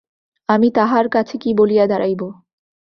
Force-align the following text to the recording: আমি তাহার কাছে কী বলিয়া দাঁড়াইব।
আমি 0.49 0.67
তাহার 0.71 1.05
কাছে 1.09 1.35
কী 1.37 1.49
বলিয়া 1.53 1.85
দাঁড়াইব। 1.87 2.21